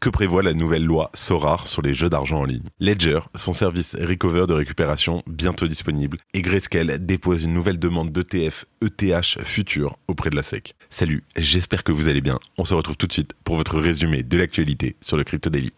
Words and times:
Que 0.00 0.10
prévoit 0.10 0.44
la 0.44 0.54
nouvelle 0.54 0.84
loi 0.84 1.10
SORAR 1.12 1.66
sur 1.66 1.82
les 1.82 1.92
jeux 1.92 2.08
d'argent 2.08 2.38
en 2.38 2.44
ligne? 2.44 2.68
Ledger, 2.78 3.18
son 3.34 3.52
service 3.52 3.96
Recover 3.96 4.46
de 4.46 4.52
récupération, 4.52 5.24
bientôt 5.26 5.66
disponible, 5.66 6.18
et 6.34 6.42
Grayscale 6.42 7.04
dépose 7.04 7.44
une 7.44 7.52
nouvelle 7.52 7.80
demande 7.80 8.12
d'ETF 8.12 8.66
ETH 8.80 9.42
futur 9.42 9.98
auprès 10.06 10.30
de 10.30 10.36
la 10.36 10.44
SEC. 10.44 10.74
Salut, 10.88 11.24
j'espère 11.36 11.82
que 11.82 11.90
vous 11.90 12.06
allez 12.06 12.20
bien. 12.20 12.38
On 12.58 12.64
se 12.64 12.74
retrouve 12.74 12.96
tout 12.96 13.08
de 13.08 13.12
suite 13.12 13.32
pour 13.42 13.56
votre 13.56 13.80
résumé 13.80 14.22
de 14.22 14.38
l'actualité 14.38 14.94
sur 15.00 15.16
le 15.16 15.24
Crypto 15.24 15.50
Daily. 15.50 15.72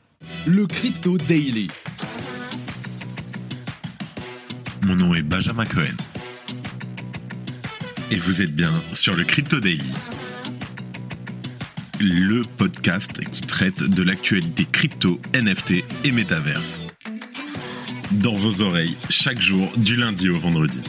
Le 0.46 0.66
Crypto 0.66 1.16
Daily. 1.16 1.68
Mon 4.82 4.96
nom 4.96 5.14
est 5.14 5.23
Benjamin 5.23 5.64
Cohen. 5.64 5.96
Et 8.11 8.16
vous 8.16 8.43
êtes 8.43 8.55
bien 8.55 8.73
sur 8.93 9.16
le 9.16 9.25
Crypto 9.25 9.61
Daily 9.61 9.95
le 12.01 12.43
podcast 12.57 13.21
qui 13.30 13.43
traite 13.43 13.83
de 13.83 14.03
l'actualité 14.03 14.64
crypto, 14.64 15.21
NFT 15.35 15.84
et 16.05 16.12
métaverse. 16.12 16.87
Dans 18.12 18.34
vos 18.34 18.62
oreilles, 18.62 18.97
chaque 19.11 19.41
jour, 19.41 19.70
du 19.77 19.97
lundi 19.97 20.30
au 20.30 20.38
vendredi. 20.38 20.83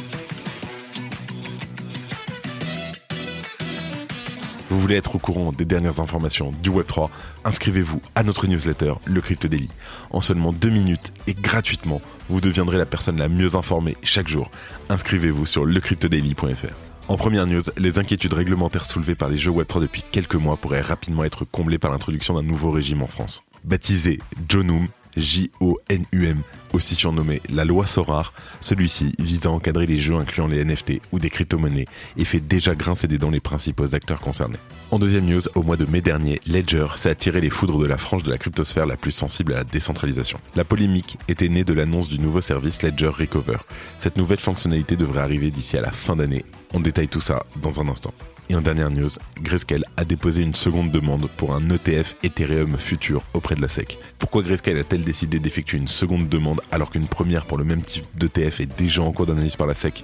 Vous 4.69 4.79
voulez 4.79 4.95
être 4.95 5.15
au 5.15 5.19
courant 5.19 5.51
des 5.51 5.65
dernières 5.65 5.99
informations 5.99 6.53
du 6.63 6.69
Web3 6.69 7.09
Inscrivez-vous 7.43 8.01
à 8.15 8.23
notre 8.23 8.47
newsletter, 8.47 8.93
le 9.03 9.19
Crypto 9.19 9.49
Daily. 9.49 9.69
En 10.11 10.21
seulement 10.21 10.53
deux 10.53 10.69
minutes 10.69 11.11
et 11.27 11.33
gratuitement, 11.33 12.01
vous 12.29 12.39
deviendrez 12.39 12.77
la 12.77 12.85
personne 12.85 13.17
la 13.17 13.27
mieux 13.27 13.55
informée 13.55 13.97
chaque 14.01 14.29
jour. 14.29 14.49
Inscrivez-vous 14.87 15.45
sur 15.45 15.65
lecryptodaily.fr. 15.65 16.90
En 17.11 17.17
première 17.17 17.45
news, 17.45 17.61
les 17.77 17.99
inquiétudes 17.99 18.31
réglementaires 18.31 18.85
soulevées 18.85 19.15
par 19.15 19.27
les 19.27 19.35
jeux 19.35 19.51
Web3 19.51 19.81
depuis 19.81 20.01
quelques 20.13 20.35
mois 20.35 20.55
pourraient 20.55 20.79
rapidement 20.79 21.25
être 21.25 21.43
comblées 21.43 21.77
par 21.77 21.91
l'introduction 21.91 22.35
d'un 22.35 22.41
nouveau 22.41 22.71
régime 22.71 23.01
en 23.01 23.07
France. 23.07 23.43
Baptisé 23.65 24.19
Jonum, 24.47 24.87
J-O-N-U-M, 25.17 26.41
aussi 26.73 26.95
surnommé 26.95 27.41
la 27.49 27.65
loi 27.65 27.87
Sorar, 27.87 28.33
celui-ci 28.59 29.13
vise 29.19 29.45
à 29.45 29.51
encadrer 29.51 29.85
les 29.85 29.99
jeux 29.99 30.15
incluant 30.15 30.47
les 30.47 30.63
NFT 30.63 31.01
ou 31.11 31.19
des 31.19 31.29
crypto-monnaies 31.29 31.87
et 32.17 32.25
fait 32.25 32.39
déjà 32.39 32.75
grincer 32.75 33.07
des 33.07 33.17
dents 33.17 33.29
les 33.29 33.39
principaux 33.39 33.93
acteurs 33.95 34.19
concernés. 34.19 34.57
En 34.91 34.99
deuxième 34.99 35.25
news, 35.25 35.41
au 35.55 35.63
mois 35.63 35.77
de 35.77 35.85
mai 35.85 36.01
dernier, 36.01 36.41
Ledger 36.45 36.87
s'est 36.95 37.09
attiré 37.09 37.41
les 37.41 37.49
foudres 37.49 37.79
de 37.79 37.87
la 37.87 37.97
frange 37.97 38.23
de 38.23 38.29
la 38.29 38.37
cryptosphère 38.37 38.85
la 38.85 38.97
plus 38.97 39.11
sensible 39.11 39.53
à 39.53 39.57
la 39.57 39.63
décentralisation. 39.63 40.39
La 40.55 40.65
polémique 40.65 41.17
était 41.27 41.49
née 41.49 41.63
de 41.63 41.73
l'annonce 41.73 42.09
du 42.09 42.19
nouveau 42.19 42.41
service 42.41 42.81
Ledger 42.81 43.07
Recover. 43.07 43.57
Cette 43.97 44.17
nouvelle 44.17 44.39
fonctionnalité 44.39 44.95
devrait 44.95 45.21
arriver 45.21 45.51
d'ici 45.51 45.77
à 45.77 45.81
la 45.81 45.91
fin 45.91 46.15
d'année. 46.15 46.43
On 46.73 46.79
détaille 46.79 47.07
tout 47.07 47.21
ça 47.21 47.45
dans 47.61 47.79
un 47.79 47.87
instant. 47.87 48.13
Et 48.51 48.55
en 48.55 48.59
dernière 48.59 48.91
news, 48.91 49.07
Grayscale 49.41 49.85
a 49.95 50.03
déposé 50.03 50.41
une 50.41 50.55
seconde 50.55 50.91
demande 50.91 51.29
pour 51.37 51.55
un 51.55 51.69
ETF 51.69 52.15
Ethereum 52.21 52.77
futur 52.77 53.23
auprès 53.33 53.55
de 53.55 53.61
la 53.61 53.69
SEC. 53.69 53.97
Pourquoi 54.19 54.41
Grayscale 54.41 54.77
a-t-elle 54.77 55.05
décidé 55.05 55.39
d'effectuer 55.39 55.77
une 55.77 55.87
seconde 55.87 56.27
demande 56.27 56.59
alors 56.69 56.89
qu'une 56.89 57.07
première 57.07 57.45
pour 57.45 57.57
le 57.57 57.63
même 57.63 57.81
type 57.81 58.03
d'ETF 58.13 58.59
est 58.59 58.77
déjà 58.77 59.03
en 59.03 59.13
cours 59.13 59.25
d'analyse 59.25 59.55
par 59.55 59.67
la 59.67 59.73
SEC 59.73 60.03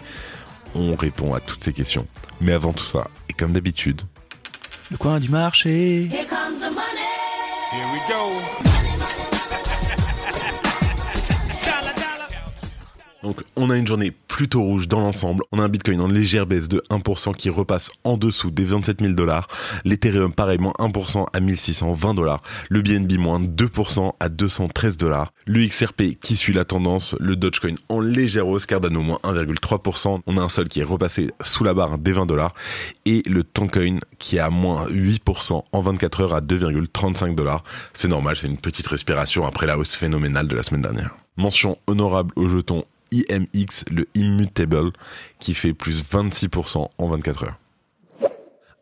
On 0.76 0.96
répond 0.96 1.34
à 1.34 1.42
toutes 1.42 1.62
ces 1.62 1.74
questions. 1.74 2.08
Mais 2.40 2.54
avant 2.54 2.72
tout 2.72 2.86
ça, 2.86 3.10
et 3.28 3.34
comme 3.34 3.52
d'habitude, 3.52 4.04
le 4.92 4.96
coin 4.96 5.20
du 5.20 5.28
marché. 5.28 6.04
Here 6.10 6.26
comes 6.26 6.62
the 6.62 6.74
money. 6.74 7.04
Here 7.74 7.92
we 7.92 8.00
go. 8.08 8.78
Donc 13.24 13.44
on 13.58 13.70
a 13.70 13.76
une 13.76 13.88
journée 13.88 14.14
plutôt 14.38 14.62
rouge 14.62 14.88
dans 14.88 15.00
l'ensemble. 15.00 15.44
On 15.52 15.58
a 15.58 15.64
un 15.64 15.68
Bitcoin 15.68 16.00
en 16.00 16.08
légère 16.08 16.46
baisse 16.46 16.68
de 16.68 16.84
1% 16.92 17.34
qui 17.34 17.50
repasse 17.50 17.92
en 18.04 18.18
dessous 18.18 18.52
des 18.52 18.66
27 18.66 19.02
000 19.02 19.14
dollars. 19.14 19.48
L'Ethereum 19.84 20.32
pareil 20.32 20.60
moins 20.60 20.76
1% 20.78 21.26
à 21.34 21.40
1620 21.40 22.14
dollars. 22.14 22.44
Le 22.70 22.84
BNB 22.84 23.14
moins 23.14 23.40
2% 23.40 24.14
à 24.20 24.30
213 24.30 24.98
dollars. 24.98 25.34
Le 25.48 25.66
XRP 25.66 26.20
qui 26.22 26.38
suit 26.38 26.54
la 26.54 26.66
tendance. 26.66 27.16
Le 27.20 27.36
Dogecoin 27.36 27.74
en 27.90 28.00
légère 28.00 28.48
hausse. 28.48 28.68
Cardano 28.68 29.02
moins 29.02 29.18
1,3%. 29.24 30.20
On 30.28 30.38
a 30.38 30.42
un 30.44 30.50
sol 30.50 30.68
qui 30.68 30.82
est 30.82 30.84
repassé 30.84 31.32
sous 31.42 31.64
la 31.64 31.74
barre 31.74 31.98
des 31.98 32.12
20 32.12 32.28
dollars. 32.28 32.54
Et 33.06 33.24
le 33.26 33.44
Toncoin 33.44 33.98
qui 34.20 34.36
est 34.36 34.40
à 34.40 34.52
moins 34.52 34.86
8% 34.86 35.64
en 35.72 35.82
24 35.82 36.22
heures 36.22 36.36
à 36.36 36.42
2,35 36.42 37.34
dollars. 37.34 37.64
C'est 37.94 38.08
normal, 38.08 38.36
c'est 38.38 38.46
une 38.46 38.60
petite 38.60 38.86
respiration 38.86 39.48
après 39.48 39.66
la 39.66 39.80
hausse 39.80 39.96
phénoménale 39.96 40.48
de 40.48 40.56
la 40.56 40.62
semaine 40.62 40.84
dernière. 40.84 41.16
Mention 41.38 41.80
honorable 41.88 42.34
au 42.36 42.48
jeton 42.48 42.84
IMX, 43.12 43.86
le 43.92 44.08
Immutable, 44.16 44.92
qui 45.40 45.54
fait 45.54 45.74
plus 45.74 46.04
26% 46.04 46.88
en 46.98 47.08
24 47.08 47.44
heures. 47.44 47.58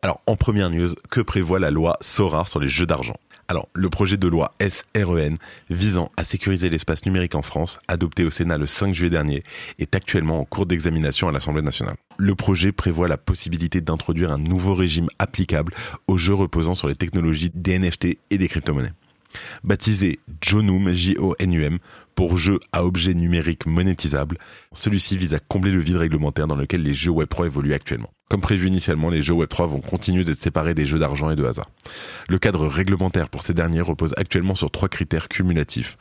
Alors, 0.02 0.20
en 0.26 0.36
première 0.36 0.70
news, 0.70 0.94
que 1.10 1.20
prévoit 1.20 1.58
la 1.58 1.70
loi 1.70 1.96
SORAR 2.00 2.48
sur 2.48 2.60
les 2.60 2.68
jeux 2.68 2.86
d'argent? 2.86 3.16
Alors, 3.48 3.68
le 3.74 3.88
projet 3.88 4.16
de 4.16 4.26
loi 4.26 4.52
SREN 4.60 5.36
visant 5.70 6.10
à 6.16 6.24
sécuriser 6.24 6.68
l'espace 6.68 7.04
numérique 7.06 7.36
en 7.36 7.42
France, 7.42 7.78
adopté 7.86 8.24
au 8.24 8.30
Sénat 8.30 8.58
le 8.58 8.66
5 8.66 8.92
juillet 8.92 9.10
dernier, 9.10 9.44
est 9.78 9.94
actuellement 9.94 10.40
en 10.40 10.44
cours 10.44 10.66
d'examination 10.66 11.28
à 11.28 11.32
l'Assemblée 11.32 11.62
nationale. 11.62 11.96
Le 12.18 12.34
projet 12.34 12.72
prévoit 12.72 13.06
la 13.06 13.16
possibilité 13.16 13.80
d'introduire 13.80 14.32
un 14.32 14.38
nouveau 14.38 14.74
régime 14.74 15.08
applicable 15.18 15.72
aux 16.08 16.18
jeux 16.18 16.34
reposant 16.34 16.74
sur 16.74 16.88
les 16.88 16.96
technologies 16.96 17.52
des 17.54 17.78
NFT 17.78 18.18
et 18.30 18.38
des 18.38 18.48
crypto-monnaies. 18.48 18.92
Baptisé 19.64 20.20
Jonum, 20.40 20.92
J-O-N-U-M, 20.92 21.78
pour 22.14 22.38
jeu 22.38 22.58
à 22.72 22.84
objet 22.84 23.14
numérique 23.14 23.66
monétisable, 23.66 24.38
celui-ci 24.72 25.16
vise 25.16 25.34
à 25.34 25.38
combler 25.38 25.70
le 25.70 25.80
vide 25.80 25.96
réglementaire 25.96 26.46
dans 26.46 26.56
lequel 26.56 26.82
les 26.82 26.94
jeux 26.94 27.12
Web3 27.12 27.46
évoluent 27.46 27.74
actuellement. 27.74 28.10
Comme 28.28 28.40
prévu 28.40 28.66
initialement, 28.66 29.10
les 29.10 29.22
jeux 29.22 29.34
Web3 29.34 29.68
vont 29.68 29.80
continuer 29.80 30.24
d'être 30.24 30.40
séparés 30.40 30.74
des 30.74 30.86
jeux 30.86 30.98
d'argent 30.98 31.30
et 31.30 31.36
de 31.36 31.44
hasard. 31.44 31.70
Le 32.28 32.38
cadre 32.38 32.66
réglementaire 32.66 33.28
pour 33.28 33.42
ces 33.42 33.54
derniers 33.54 33.82
repose 33.82 34.14
actuellement 34.16 34.56
sur 34.56 34.70
trois 34.70 34.88
critères 34.88 35.28
cumulatifs. 35.28 35.96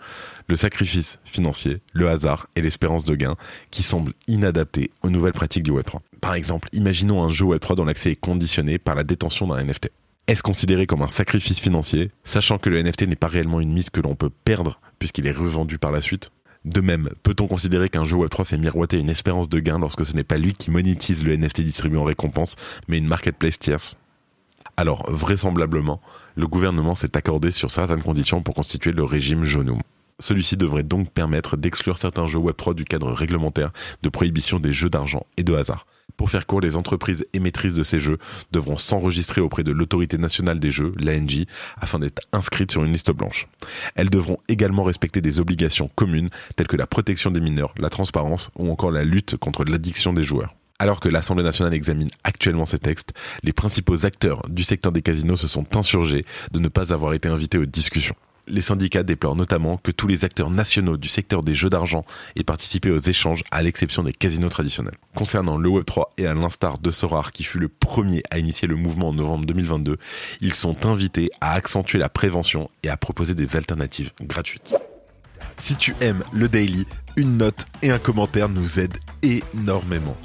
Le 0.47 0.55
sacrifice 0.55 1.19
financier, 1.23 1.81
le 1.93 2.09
hasard 2.09 2.47
et 2.55 2.61
l'espérance 2.61 3.03
de 3.03 3.15
gain, 3.15 3.35
qui 3.69 3.83
semblent 3.83 4.13
inadaptés 4.27 4.89
aux 5.03 5.09
nouvelles 5.09 5.33
pratiques 5.33 5.63
du 5.63 5.71
Web3. 5.71 5.99
Par 6.21 6.33
exemple, 6.33 6.69
imaginons 6.71 7.23
un 7.23 7.29
jeu 7.29 7.45
Web3 7.45 7.75
dont 7.75 7.85
l'accès 7.85 8.11
est 8.11 8.15
conditionné 8.15 8.79
par 8.79 8.95
la 8.95 9.03
détention 9.03 9.47
d'un 9.47 9.63
NFT 9.63 9.89
est-ce 10.27 10.41
considéré 10.41 10.87
comme 10.87 11.03
un 11.03 11.07
sacrifice 11.07 11.59
financier, 11.59 12.09
sachant 12.23 12.57
que 12.57 12.69
le 12.69 12.81
NFT 12.81 13.03
n'est 13.03 13.15
pas 13.15 13.27
réellement 13.27 13.61
une 13.61 13.71
mise 13.71 13.91
que 13.91 14.01
l'on 14.01 14.15
peut 14.15 14.31
perdre 14.31 14.79
puisqu'il 14.97 15.27
est 15.27 15.31
revendu 15.31 15.77
par 15.77 15.91
la 15.91 16.01
suite? 16.01 16.31
De 16.63 16.81
même, 16.81 17.11
peut-on 17.21 17.47
considérer 17.47 17.89
qu'un 17.89 18.05
jeu 18.05 18.17
Web3 18.17 18.43
fait 18.43 18.57
miroiter 18.57 18.97
une 18.97 19.11
espérance 19.11 19.49
de 19.49 19.59
gain 19.59 19.77
lorsque 19.77 20.03
ce 20.03 20.15
n'est 20.15 20.23
pas 20.23 20.39
lui 20.39 20.53
qui 20.53 20.71
monétise 20.71 21.23
le 21.23 21.37
NFT 21.37 21.61
distribué 21.61 21.99
en 21.99 22.03
récompense, 22.03 22.55
mais 22.87 22.97
une 22.97 23.05
marketplace 23.05 23.59
tierce? 23.59 23.97
Alors, 24.77 25.05
vraisemblablement, 25.11 26.01
le 26.35 26.47
gouvernement 26.47 26.95
s'est 26.95 27.15
accordé 27.15 27.51
sur 27.51 27.69
certaines 27.69 28.01
conditions 28.01 28.41
pour 28.41 28.55
constituer 28.55 28.93
le 28.93 29.03
régime 29.03 29.43
Jonum. 29.43 29.79
Celui-ci 30.17 30.57
devrait 30.57 30.83
donc 30.83 31.11
permettre 31.11 31.55
d'exclure 31.55 31.99
certains 31.99 32.25
jeux 32.25 32.39
Web3 32.39 32.73
du 32.73 32.83
cadre 32.83 33.11
réglementaire 33.11 33.71
de 34.01 34.09
prohibition 34.09 34.59
des 34.59 34.73
jeux 34.73 34.89
d'argent 34.89 35.27
et 35.37 35.43
de 35.43 35.53
hasard. 35.53 35.85
Pour 36.17 36.29
faire 36.29 36.45
court, 36.45 36.61
les 36.61 36.75
entreprises 36.75 37.25
émettrices 37.33 37.75
de 37.75 37.83
ces 37.83 37.99
jeux 37.99 38.17
devront 38.51 38.77
s'enregistrer 38.77 39.41
auprès 39.41 39.63
de 39.63 39.71
l'autorité 39.71 40.17
nationale 40.17 40.59
des 40.59 40.71
jeux, 40.71 40.93
l'ANJ, 40.99 41.45
afin 41.77 41.99
d'être 41.99 42.21
inscrites 42.31 42.71
sur 42.71 42.83
une 42.83 42.91
liste 42.91 43.11
blanche. 43.11 43.47
Elles 43.95 44.09
devront 44.09 44.37
également 44.47 44.83
respecter 44.83 45.21
des 45.21 45.39
obligations 45.39 45.89
communes 45.95 46.29
telles 46.55 46.67
que 46.67 46.77
la 46.77 46.87
protection 46.87 47.31
des 47.31 47.41
mineurs, 47.41 47.73
la 47.77 47.89
transparence 47.89 48.49
ou 48.55 48.71
encore 48.71 48.91
la 48.91 49.03
lutte 49.03 49.35
contre 49.37 49.65
l'addiction 49.65 50.13
des 50.13 50.23
joueurs. 50.23 50.55
Alors 50.79 50.99
que 50.99 51.09
l'Assemblée 51.09 51.43
nationale 51.43 51.73
examine 51.73 52.09
actuellement 52.23 52.65
ces 52.65 52.79
textes, 52.79 53.13
les 53.43 53.53
principaux 53.53 54.05
acteurs 54.05 54.41
du 54.49 54.63
secteur 54.63 54.91
des 54.91 55.01
casinos 55.01 55.37
se 55.37 55.47
sont 55.47 55.77
insurgés 55.77 56.25
de 56.51 56.59
ne 56.59 56.67
pas 56.67 56.91
avoir 56.91 57.13
été 57.13 57.29
invités 57.29 57.57
aux 57.57 57.65
discussions. 57.65 58.15
Les 58.47 58.61
syndicats 58.61 59.03
déplorent 59.03 59.35
notamment 59.35 59.77
que 59.77 59.91
tous 59.91 60.07
les 60.07 60.23
acteurs 60.23 60.49
nationaux 60.49 60.97
du 60.97 61.07
secteur 61.09 61.41
des 61.41 61.55
jeux 61.55 61.69
d'argent 61.69 62.05
aient 62.35 62.43
participé 62.43 62.91
aux 62.91 62.99
échanges 62.99 63.43
à 63.51 63.63
l'exception 63.63 64.03
des 64.03 64.13
casinos 64.13 64.49
traditionnels. 64.49 64.97
Concernant 65.15 65.57
le 65.57 65.69
Web3 65.69 66.05
et 66.17 66.27
à 66.27 66.33
l'instar 66.35 66.77
de 66.77 66.91
Sorar 66.91 67.31
qui 67.31 67.43
fut 67.43 67.59
le 67.59 67.69
premier 67.69 68.21
à 68.29 68.37
initier 68.37 68.67
le 68.67 68.75
mouvement 68.75 69.09
en 69.09 69.13
novembre 69.13 69.45
2022, 69.45 69.97
ils 70.41 70.53
sont 70.53 70.85
invités 70.85 71.31
à 71.41 71.53
accentuer 71.53 71.97
la 71.97 72.09
prévention 72.09 72.69
et 72.83 72.89
à 72.89 72.97
proposer 72.97 73.33
des 73.33 73.55
alternatives 73.55 74.11
gratuites. 74.21 74.75
Si 75.57 75.75
tu 75.75 75.95
aimes 76.01 76.23
le 76.31 76.47
daily, 76.47 76.85
une 77.15 77.37
note 77.37 77.65
et 77.81 77.91
un 77.91 77.99
commentaire 77.99 78.49
nous 78.49 78.79
aident 78.79 78.97
énormément. 79.23 80.17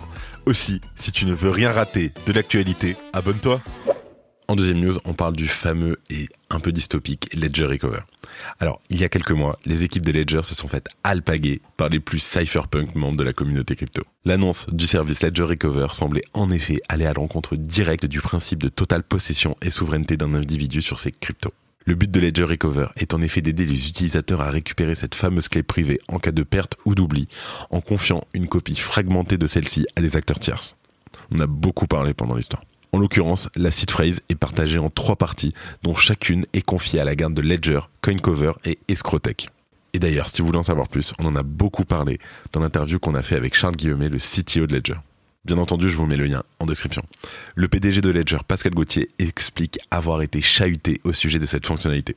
Aussi, 0.46 0.80
si 0.96 1.12
tu 1.12 1.26
ne 1.26 1.34
veux 1.34 1.50
rien 1.50 1.70
rater 1.70 2.12
de 2.26 2.32
l'actualité, 2.32 2.96
abonne-toi. 3.12 3.60
En 4.50 4.56
deuxième 4.56 4.80
news, 4.80 4.98
on 5.04 5.14
parle 5.14 5.36
du 5.36 5.46
fameux 5.46 6.00
et 6.10 6.26
un 6.50 6.58
peu 6.58 6.72
dystopique 6.72 7.32
Ledger 7.36 7.66
Recover. 7.66 8.00
Alors, 8.58 8.80
il 8.90 9.00
y 9.00 9.04
a 9.04 9.08
quelques 9.08 9.30
mois, 9.30 9.56
les 9.64 9.84
équipes 9.84 10.04
de 10.04 10.10
Ledger 10.10 10.42
se 10.42 10.56
sont 10.56 10.66
faites 10.66 10.88
alpaguer 11.04 11.60
par 11.76 11.88
les 11.88 12.00
plus 12.00 12.18
cypherpunk 12.18 12.96
membres 12.96 13.14
de 13.14 13.22
la 13.22 13.32
communauté 13.32 13.76
crypto. 13.76 14.02
L'annonce 14.24 14.66
du 14.72 14.88
service 14.88 15.22
Ledger 15.22 15.44
Recover 15.44 15.86
semblait 15.92 16.24
en 16.34 16.50
effet 16.50 16.78
aller 16.88 17.06
à 17.06 17.12
l'encontre 17.12 17.54
directe 17.54 18.06
du 18.06 18.20
principe 18.20 18.60
de 18.60 18.68
totale 18.68 19.04
possession 19.04 19.56
et 19.62 19.70
souveraineté 19.70 20.16
d'un 20.16 20.34
individu 20.34 20.82
sur 20.82 20.98
ses 20.98 21.12
cryptos. 21.12 21.54
Le 21.86 21.94
but 21.94 22.10
de 22.10 22.18
Ledger 22.18 22.42
Recover 22.42 22.86
est 22.96 23.14
en 23.14 23.22
effet 23.22 23.42
d'aider 23.42 23.66
les 23.66 23.86
utilisateurs 23.86 24.40
à 24.40 24.50
récupérer 24.50 24.96
cette 24.96 25.14
fameuse 25.14 25.46
clé 25.46 25.62
privée 25.62 26.00
en 26.08 26.18
cas 26.18 26.32
de 26.32 26.42
perte 26.42 26.76
ou 26.84 26.96
d'oubli, 26.96 27.28
en 27.70 27.80
confiant 27.80 28.24
une 28.34 28.48
copie 28.48 28.74
fragmentée 28.74 29.38
de 29.38 29.46
celle-ci 29.46 29.86
à 29.94 30.00
des 30.00 30.16
acteurs 30.16 30.40
tierces. 30.40 30.74
On 31.30 31.38
a 31.38 31.46
beaucoup 31.46 31.86
parlé 31.86 32.14
pendant 32.14 32.34
l'histoire. 32.34 32.64
En 32.92 32.98
l'occurrence, 32.98 33.48
la 33.54 33.70
seed 33.70 33.90
phrase 33.90 34.20
est 34.28 34.34
partagée 34.34 34.78
en 34.78 34.90
trois 34.90 35.16
parties, 35.16 35.54
dont 35.82 35.94
chacune 35.94 36.44
est 36.52 36.62
confiée 36.62 37.00
à 37.00 37.04
la 37.04 37.14
garde 37.14 37.34
de 37.34 37.42
Ledger, 37.42 37.80
CoinCover 38.02 38.52
et 38.64 38.78
Escrotech. 38.88 39.48
Et 39.92 39.98
d'ailleurs, 39.98 40.28
si 40.28 40.40
vous 40.40 40.46
voulez 40.46 40.58
en 40.58 40.64
savoir 40.64 40.88
plus, 40.88 41.12
on 41.18 41.26
en 41.26 41.36
a 41.36 41.42
beaucoup 41.42 41.84
parlé 41.84 42.18
dans 42.52 42.60
l'interview 42.60 42.98
qu'on 42.98 43.14
a 43.14 43.22
fait 43.22 43.36
avec 43.36 43.54
Charles 43.54 43.76
Guillemet, 43.76 44.08
le 44.08 44.18
CTO 44.18 44.66
de 44.66 44.74
Ledger. 44.74 44.96
Bien 45.46 45.56
entendu, 45.56 45.88
je 45.88 45.96
vous 45.96 46.04
mets 46.04 46.18
le 46.18 46.26
lien 46.26 46.42
en 46.58 46.66
description. 46.66 47.02
Le 47.54 47.66
PDG 47.66 48.02
de 48.02 48.10
Ledger, 48.10 48.36
Pascal 48.46 48.74
Gauthier, 48.74 49.08
explique 49.18 49.78
avoir 49.90 50.20
été 50.20 50.42
chahuté 50.42 51.00
au 51.02 51.14
sujet 51.14 51.38
de 51.38 51.46
cette 51.46 51.66
fonctionnalité. 51.66 52.14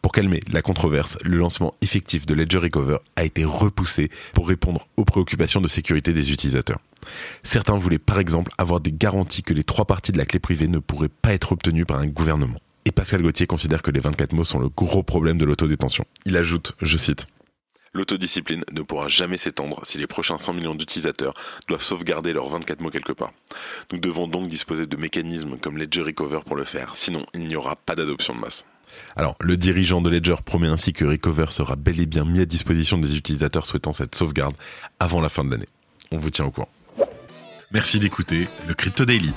Pour 0.00 0.12
calmer 0.12 0.40
la 0.52 0.62
controverse, 0.62 1.18
le 1.24 1.36
lancement 1.36 1.74
effectif 1.82 2.26
de 2.26 2.34
Ledger 2.34 2.58
Recover 2.58 2.98
a 3.16 3.24
été 3.24 3.44
repoussé 3.44 4.08
pour 4.34 4.46
répondre 4.46 4.86
aux 4.96 5.04
préoccupations 5.04 5.60
de 5.60 5.66
sécurité 5.66 6.12
des 6.12 6.30
utilisateurs. 6.30 6.78
Certains 7.42 7.76
voulaient 7.76 7.98
par 7.98 8.20
exemple 8.20 8.52
avoir 8.56 8.80
des 8.80 8.92
garanties 8.92 9.42
que 9.42 9.52
les 9.52 9.64
trois 9.64 9.84
parties 9.84 10.12
de 10.12 10.18
la 10.18 10.24
clé 10.24 10.38
privée 10.38 10.68
ne 10.68 10.78
pourraient 10.78 11.08
pas 11.08 11.32
être 11.32 11.50
obtenues 11.50 11.86
par 11.86 11.98
un 11.98 12.06
gouvernement. 12.06 12.60
Et 12.84 12.92
Pascal 12.92 13.20
Gauthier 13.20 13.48
considère 13.48 13.82
que 13.82 13.90
les 13.90 14.00
24 14.00 14.32
mots 14.32 14.44
sont 14.44 14.60
le 14.60 14.68
gros 14.68 15.02
problème 15.02 15.38
de 15.38 15.44
l'autodétention. 15.44 16.04
Il 16.24 16.36
ajoute, 16.36 16.76
je 16.80 16.96
cite, 16.96 17.26
L'autodiscipline 17.92 18.62
ne 18.72 18.82
pourra 18.82 19.08
jamais 19.08 19.36
s'étendre 19.36 19.80
si 19.82 19.98
les 19.98 20.06
prochains 20.06 20.38
100 20.38 20.52
millions 20.52 20.74
d'utilisateurs 20.76 21.34
doivent 21.66 21.82
sauvegarder 21.82 22.32
leurs 22.32 22.48
24 22.48 22.80
mots 22.80 22.90
quelque 22.90 23.12
part. 23.12 23.32
Nous 23.90 23.98
devons 23.98 24.28
donc 24.28 24.48
disposer 24.48 24.86
de 24.86 24.96
mécanismes 24.96 25.58
comme 25.58 25.76
Ledger 25.76 26.02
Recover 26.02 26.40
pour 26.46 26.54
le 26.54 26.64
faire, 26.64 26.94
sinon 26.94 27.26
il 27.34 27.48
n'y 27.48 27.56
aura 27.56 27.74
pas 27.74 27.96
d'adoption 27.96 28.34
de 28.34 28.40
masse. 28.40 28.64
Alors, 29.16 29.36
le 29.40 29.56
dirigeant 29.56 30.00
de 30.00 30.08
Ledger 30.08 30.36
promet 30.44 30.68
ainsi 30.68 30.92
que 30.92 31.04
Recover 31.04 31.46
sera 31.50 31.74
bel 31.74 31.98
et 32.00 32.06
bien 32.06 32.24
mis 32.24 32.40
à 32.40 32.46
disposition 32.46 32.96
des 32.96 33.16
utilisateurs 33.16 33.66
souhaitant 33.66 33.92
cette 33.92 34.14
sauvegarde 34.14 34.54
avant 35.00 35.20
la 35.20 35.28
fin 35.28 35.44
de 35.44 35.50
l'année. 35.50 35.68
On 36.12 36.18
vous 36.18 36.30
tient 36.30 36.44
au 36.44 36.50
courant. 36.50 36.68
Merci 37.72 37.98
d'écouter 37.98 38.48
le 38.68 38.74
Crypto 38.74 39.04
Daily. 39.04 39.32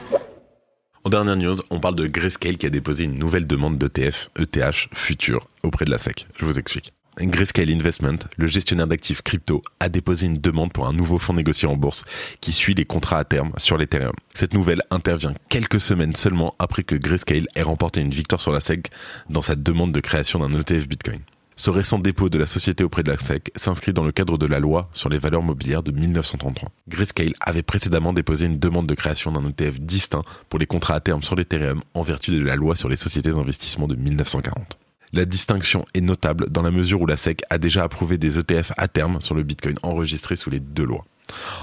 En 1.04 1.10
dernière 1.10 1.36
news, 1.36 1.58
on 1.70 1.80
parle 1.80 1.96
de 1.96 2.08
Grayscale 2.08 2.58
qui 2.58 2.66
a 2.66 2.70
déposé 2.70 3.04
une 3.04 3.18
nouvelle 3.18 3.46
demande 3.46 3.78
d'ETF, 3.78 4.30
ETH, 4.40 4.88
futur, 4.94 5.48
auprès 5.64 5.86
de 5.86 5.92
la 5.92 6.00
SEC. 6.00 6.28
Je 6.38 6.46
vous 6.46 6.58
explique. 6.58 6.94
Grayscale 7.20 7.70
Investment, 7.70 8.18
le 8.38 8.48
gestionnaire 8.48 8.88
d'actifs 8.88 9.22
crypto, 9.22 9.62
a 9.80 9.90
déposé 9.90 10.26
une 10.26 10.40
demande 10.40 10.74
pour 10.74 10.88
un 10.88 10.94
nouveau 10.94 11.20
fonds 11.20 11.34
négocié 11.34 11.68
en 11.68 11.76
bourse 11.76 12.06
qui 12.42 12.54
suit 12.54 12.74
les 12.74 12.86
contrats 12.86 13.20
à 13.20 13.24
terme 13.24 13.52
sur 13.58 13.78
l'Ethereum. 13.78 14.14
Cette 14.34 14.54
nouvelle 14.54 14.82
intervient 14.90 15.34
quelques 15.50 15.80
semaines 15.80 16.16
seulement 16.16 16.56
après 16.58 16.84
que 16.84 16.96
Grayscale 16.96 17.48
ait 17.56 17.62
remporté 17.62 18.02
une 18.02 18.10
victoire 18.10 18.42
sur 18.42 18.52
la 18.52 18.62
SEC 18.62 18.90
dans 19.30 19.44
sa 19.44 19.56
demande 19.56 19.92
de 19.92 20.00
création 20.00 20.40
d'un 20.40 20.60
ETF 20.60 20.88
Bitcoin. 20.88 21.20
Ce 21.56 21.70
récent 21.70 22.00
dépôt 22.00 22.30
de 22.30 22.40
la 22.40 22.48
société 22.48 22.84
auprès 22.84 23.04
de 23.04 23.12
la 23.12 23.20
SEC 23.20 23.52
s'inscrit 23.56 23.94
dans 23.94 24.04
le 24.04 24.12
cadre 24.12 24.40
de 24.40 24.48
la 24.48 24.60
loi 24.60 24.90
sur 24.92 25.10
les 25.10 25.20
valeurs 25.20 25.44
mobilières 25.44 25.84
de 25.84 25.92
1933. 25.92 26.70
Grayscale 26.88 27.34
avait 27.42 27.62
précédemment 27.62 28.12
déposé 28.12 28.46
une 28.46 28.58
demande 28.58 28.88
de 28.88 28.96
création 28.96 29.32
d'un 29.32 29.48
ETF 29.48 29.80
distinct 29.80 30.24
pour 30.50 30.58
les 30.58 30.66
contrats 30.66 30.96
à 30.96 31.00
terme 31.00 31.22
sur 31.22 31.36
l'Ethereum 31.36 31.82
en 31.94 32.02
vertu 32.02 32.32
de 32.32 32.44
la 32.44 32.56
loi 32.56 32.76
sur 32.76 32.90
les 32.90 32.96
sociétés 32.96 33.32
d'investissement 33.32 33.88
de 33.88 33.96
1940. 33.96 34.80
La 35.16 35.26
distinction 35.26 35.86
est 35.94 36.02
notable 36.02 36.50
dans 36.50 36.64
la 36.64 36.72
mesure 36.72 37.00
où 37.00 37.06
la 37.06 37.18
SEC 37.18 37.44
a 37.52 37.60
déjà 37.60 37.84
approuvé 37.84 38.18
des 38.18 38.40
ETF 38.40 38.72
à 38.78 38.88
terme 38.88 39.22
sur 39.22 39.36
le 39.36 39.44
Bitcoin 39.44 39.76
enregistrés 39.84 40.36
sous 40.36 40.50
les 40.50 40.60
deux 40.60 40.86
lois. 40.86 41.06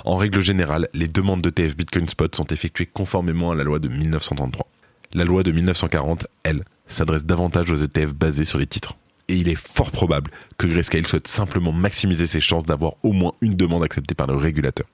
En 0.04 0.16
règle 0.16 0.40
générale, 0.40 0.88
les 0.94 1.08
demandes 1.08 1.42
d'ETF 1.42 1.76
Bitcoin 1.76 2.08
Spot 2.08 2.32
sont 2.32 2.46
effectuées 2.46 2.86
conformément 2.86 3.50
à 3.50 3.56
la 3.56 3.64
loi 3.64 3.80
de 3.80 3.88
1933. 3.88 4.68
La 5.14 5.24
loi 5.24 5.42
de 5.42 5.50
1940, 5.50 6.28
elle, 6.44 6.64
s'adresse 6.86 7.24
davantage 7.24 7.72
aux 7.72 7.76
ETF 7.76 8.14
basés 8.14 8.44
sur 8.44 8.60
les 8.60 8.68
titres. 8.68 8.94
Et 9.26 9.34
il 9.34 9.48
est 9.48 9.58
fort 9.58 9.90
probable 9.90 10.30
que 10.56 10.68
Grayscale 10.68 11.08
souhaite 11.08 11.26
simplement 11.26 11.72
maximiser 11.72 12.28
ses 12.28 12.40
chances 12.40 12.64
d'avoir 12.64 12.92
au 13.02 13.12
moins 13.12 13.32
une 13.40 13.56
demande 13.56 13.82
acceptée 13.82 14.14
par 14.14 14.28
le 14.28 14.36
régulateur. 14.36 14.86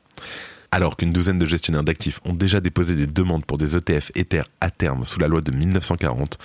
Alors 0.70 0.96
qu'une 0.96 1.12
douzaine 1.12 1.38
de 1.38 1.46
gestionnaires 1.46 1.84
d'actifs 1.84 2.20
ont 2.24 2.32
déjà 2.32 2.60
déposé 2.60 2.94
des 2.94 3.06
demandes 3.06 3.44
pour 3.44 3.58
des 3.58 3.76
ETF 3.76 4.10
Ether 4.14 4.42
à 4.60 4.70
terme 4.70 5.04
sous 5.04 5.20
la 5.20 5.28
loi 5.28 5.40
de 5.40 5.52
1940, 5.52 6.38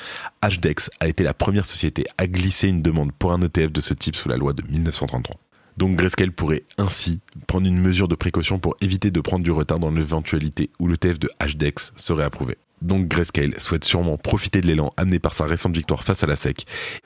HDEX 0.43 0.89
a 0.99 1.07
été 1.07 1.23
la 1.23 1.33
première 1.33 1.65
société 1.65 2.05
à 2.17 2.27
glisser 2.27 2.67
une 2.67 2.81
demande 2.81 3.11
pour 3.11 3.33
un 3.33 3.41
ETF 3.41 3.71
de 3.71 3.81
ce 3.81 3.93
type 3.93 4.15
sous 4.15 4.29
la 4.29 4.37
loi 4.37 4.53
de 4.53 4.63
1933. 4.63 5.37
Donc 5.77 5.95
Grayscale 5.95 6.31
pourrait 6.31 6.63
ainsi 6.77 7.21
prendre 7.47 7.65
une 7.65 7.79
mesure 7.79 8.07
de 8.07 8.15
précaution 8.15 8.59
pour 8.59 8.75
éviter 8.81 9.09
de 9.09 9.21
prendre 9.21 9.43
du 9.43 9.51
retard 9.51 9.79
dans 9.79 9.91
l'éventualité 9.91 10.69
où 10.79 10.87
l'ETF 10.87 11.17
de 11.17 11.29
HDEX 11.39 11.93
serait 11.95 12.23
approuvé. 12.23 12.57
Donc 12.81 13.07
Grayscale 13.07 13.59
souhaite 13.59 13.85
sûrement 13.85 14.17
profiter 14.17 14.61
de 14.61 14.67
l'élan 14.67 14.93
amené 14.97 15.19
par 15.19 15.33
sa 15.33 15.45
récente 15.45 15.75
victoire 15.75 16.03
face 16.03 16.23
à 16.23 16.27
la 16.27 16.35
SEC. 16.35 16.65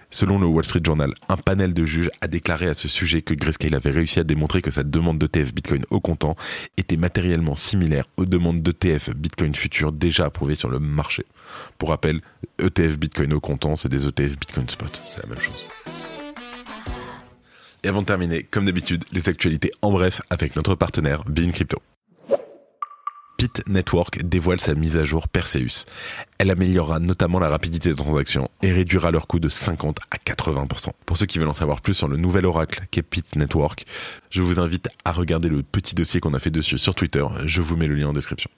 Selon 0.10 0.40
le 0.40 0.46
Wall 0.46 0.66
Street 0.66 0.82
Journal, 0.84 1.14
un 1.28 1.38
panel 1.38 1.74
de 1.74 1.86
juges 1.86 2.10
a 2.22 2.28
déclaré 2.28 2.68
à 2.68 2.74
ce 2.74 2.88
sujet 2.88 3.22
que 3.22 3.34
Grayscale 3.34 3.76
avait 3.76 3.92
réussi 3.92 4.20
à 4.20 4.24
démontrer 4.24 4.62
que 4.62 4.72
sa 4.72 4.84
demande 4.84 5.20
d'ETF 5.20 5.54
Bitcoin 5.54 5.84
au 5.90 6.00
comptant 6.00 6.36
était 6.78 6.98
matériellement 6.98 7.56
similaire 7.56 8.06
aux 8.18 8.26
demandes 8.26 8.62
d'ETF 8.62 9.10
Bitcoin 9.16 9.54
futures 9.54 9.92
déjà 9.92 10.26
approuvées 10.26 10.56
sur 10.56 10.70
le 10.70 10.80
marché. 10.80 11.26
Pour 11.78 11.90
rappel, 11.90 12.22
ETF 12.60 12.98
Bitcoin 12.98 13.34
au 13.34 13.40
comptant, 13.40 13.76
c'est 13.76 13.90
des 13.90 14.08
ETF 14.08 14.38
Bitcoin 14.40 14.70
Spot, 14.70 15.02
c'est 15.06 15.22
la 15.22 15.30
même 15.30 15.42
chose. 15.42 15.66
Et 17.84 17.88
avant 17.88 18.02
de 18.02 18.08
terminer, 18.08 18.44
comme 18.44 18.66
d'habitude, 18.66 19.04
les 19.12 19.30
actualités 19.30 19.72
en 19.82 19.92
bref 19.92 20.22
avec 20.30 20.56
notre 20.56 20.74
partenaire 20.74 21.24
Bean 21.26 21.52
Crypto. 21.52 21.80
Pit 23.46 23.62
Network 23.68 24.24
dévoile 24.24 24.60
sa 24.60 24.74
mise 24.74 24.98
à 24.98 25.06
jour 25.06 25.28
Perseus. 25.28 25.86
Elle 26.40 26.50
améliorera 26.50 27.00
notamment 27.00 27.38
la 27.38 27.48
rapidité 27.48 27.90
de 27.90 27.94
transaction 27.94 28.50
et 28.64 28.72
réduira 28.72 29.12
leur 29.12 29.28
coût 29.28 29.40
de 29.40 29.50
50 29.50 30.00
à 30.10 30.18
80%. 30.18 30.90
Pour 31.06 31.16
ceux 31.16 31.28
qui 31.28 31.38
veulent 31.38 31.50
en 31.50 31.54
savoir 31.54 31.82
plus 31.82 31.94
sur 31.94 32.08
le 32.08 32.18
nouvel 32.18 32.48
oracle 32.48 32.88
qu'est 32.90 33.36
Network, 33.36 33.86
je 34.32 34.42
vous 34.42 34.60
invite 34.60 34.90
à 35.04 35.12
regarder 35.12 35.50
le 35.50 35.62
petit 35.62 35.94
dossier 35.94 36.20
qu'on 36.20 36.34
a 36.34 36.40
fait 36.40 36.50
dessus 36.50 36.80
sur 36.80 36.96
Twitter. 36.96 37.24
Je 37.46 37.62
vous 37.62 37.78
mets 37.78 37.86
le 37.86 37.94
lien 37.94 38.08
en 38.08 38.14
description. 38.14 38.50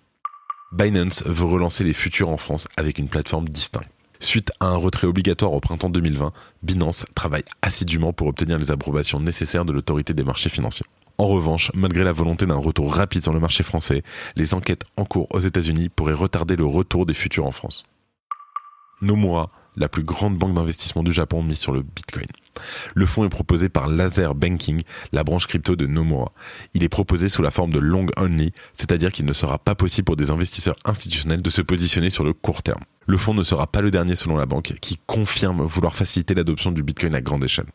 Binance 0.72 1.22
veut 1.26 1.48
relancer 1.48 1.84
les 1.84 1.92
futurs 1.92 2.30
en 2.30 2.38
France 2.38 2.70
avec 2.78 2.98
une 2.98 3.10
plateforme 3.10 3.50
distincte. 3.50 3.90
Suite 4.22 4.54
à 4.62 4.68
un 4.68 4.78
retrait 4.78 5.08
obligatoire 5.08 5.52
au 5.52 5.60
printemps 5.60 5.90
2020, 5.90 6.32
Binance 6.64 7.06
travaille 7.14 7.44
assidûment 7.62 8.14
pour 8.14 8.28
obtenir 8.28 8.58
les 8.58 8.72
approbations 8.72 9.20
nécessaires 9.20 9.66
de 9.66 9.74
l'autorité 9.74 10.14
des 10.14 10.24
marchés 10.24 10.50
financiers. 10.50 10.86
En 11.20 11.26
revanche, 11.26 11.72
malgré 11.74 12.04
la 12.04 12.14
volonté 12.14 12.46
d'un 12.46 12.56
retour 12.56 12.94
rapide 12.94 13.24
sur 13.24 13.34
le 13.34 13.40
marché 13.40 13.64
français, 13.64 14.04
les 14.36 14.54
enquêtes 14.54 14.84
en 14.98 15.06
cours 15.06 15.28
aux 15.32 15.40
États-Unis 15.40 15.90
pourraient 15.90 16.14
retarder 16.14 16.56
le 16.56 16.66
retour 16.66 17.08
des 17.08 17.16
futurs 17.16 17.48
en 17.48 17.52
France. 17.52 17.86
Nomura, 19.02 19.50
la 19.76 19.90
plus 19.90 20.04
grande 20.04 20.38
banque 20.38 20.54
d'investissement 20.54 21.04
du 21.04 21.12
Japon, 21.12 21.42
mise 21.42 21.58
sur 21.58 21.72
le 21.72 21.82
Bitcoin. 21.82 22.28
Le 22.94 23.06
fonds 23.06 23.26
est 23.26 23.30
proposé 23.30 23.70
par 23.70 23.88
Laser 23.88 24.36
Banking, 24.36 24.82
la 25.12 25.24
branche 25.24 25.48
crypto 25.48 25.76
de 25.76 25.88
Nomura. 25.88 26.32
Il 26.76 26.84
est 26.84 26.90
proposé 26.90 27.30
sous 27.30 27.42
la 27.42 27.52
forme 27.52 27.72
de 27.72 27.80
long 27.80 28.06
only, 28.18 28.52
c'est-à-dire 28.76 29.12
qu'il 29.12 29.26
ne 29.26 29.34
sera 29.34 29.58
pas 29.58 29.76
possible 29.76 30.06
pour 30.06 30.18
des 30.18 30.30
investisseurs 30.30 30.76
institutionnels 30.86 31.42
de 31.42 31.50
se 31.50 31.62
positionner 31.62 32.12
sur 32.12 32.24
le 32.24 32.34
court 32.34 32.62
terme. 32.62 32.82
Le 33.08 33.18
fonds 33.18 33.34
ne 33.34 33.44
sera 33.44 33.66
pas 33.68 33.82
le 33.82 33.90
dernier 33.90 34.16
selon 34.16 34.38
la 34.38 34.46
banque, 34.46 34.74
qui 34.82 35.00
confirme 35.08 35.64
vouloir 35.64 35.96
faciliter 35.96 36.36
l'adoption 36.36 36.72
du 36.72 36.84
Bitcoin 36.84 37.16
à 37.16 37.22
grande 37.22 37.44
échelle. 37.44 37.68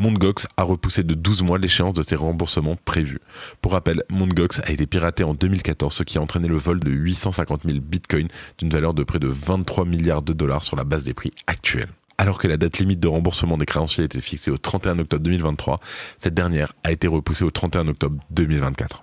Mt. 0.00 0.46
a 0.56 0.62
repoussé 0.62 1.02
de 1.02 1.14
12 1.14 1.42
mois 1.42 1.58
l'échéance 1.58 1.92
de 1.92 2.02
ses 2.02 2.14
remboursements 2.14 2.76
prévus. 2.84 3.18
Pour 3.60 3.72
rappel, 3.72 4.04
Mt. 4.10 4.60
a 4.62 4.70
été 4.70 4.86
piraté 4.86 5.24
en 5.24 5.34
2014, 5.34 5.92
ce 5.92 6.02
qui 6.04 6.18
a 6.18 6.22
entraîné 6.22 6.46
le 6.46 6.56
vol 6.56 6.78
de 6.78 6.90
850 6.92 7.62
000 7.64 7.80
bitcoins 7.80 8.28
d'une 8.58 8.70
valeur 8.70 8.94
de 8.94 9.02
près 9.02 9.18
de 9.18 9.26
23 9.26 9.84
milliards 9.84 10.22
de 10.22 10.32
dollars 10.32 10.62
sur 10.62 10.76
la 10.76 10.84
base 10.84 11.02
des 11.02 11.14
prix 11.14 11.32
actuels. 11.48 11.88
Alors 12.16 12.38
que 12.38 12.46
la 12.46 12.56
date 12.56 12.78
limite 12.78 13.00
de 13.00 13.08
remboursement 13.08 13.58
des 13.58 13.66
créanciers 13.66 14.04
était 14.04 14.20
fixée 14.20 14.52
au 14.52 14.58
31 14.58 15.00
octobre 15.00 15.24
2023, 15.24 15.80
cette 16.16 16.34
dernière 16.34 16.74
a 16.84 16.92
été 16.92 17.08
repoussée 17.08 17.44
au 17.44 17.50
31 17.50 17.88
octobre 17.88 18.22
2024. 18.30 19.02